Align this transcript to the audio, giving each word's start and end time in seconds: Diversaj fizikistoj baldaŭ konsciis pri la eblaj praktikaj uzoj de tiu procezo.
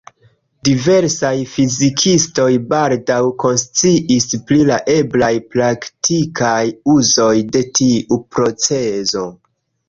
Diversaj 0.67 1.33
fizikistoj 1.49 2.47
baldaŭ 2.71 3.17
konsciis 3.43 4.25
pri 4.47 4.57
la 4.71 4.79
eblaj 4.95 5.29
praktikaj 5.57 6.59
uzoj 6.95 7.31
de 7.53 7.63
tiu 7.83 8.19
procezo. 8.39 9.25